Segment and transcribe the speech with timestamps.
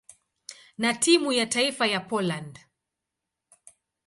[0.77, 2.59] na timu ya taifa ya Poland.